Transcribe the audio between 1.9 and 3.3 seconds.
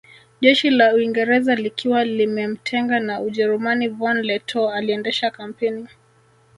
limemtenga na